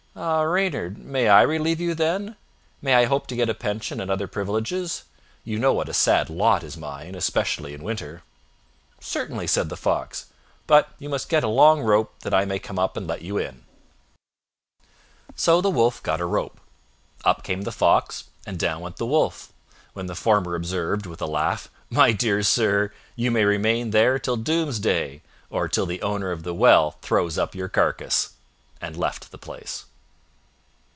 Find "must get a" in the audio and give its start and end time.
11.07-11.47